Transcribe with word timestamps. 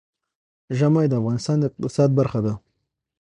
ژمی 0.77 1.05
د 1.09 1.13
افغانستان 1.21 1.57
د 1.59 1.63
اقتصاد 1.69 2.09
برخه 2.19 2.39
ده. 2.45 2.53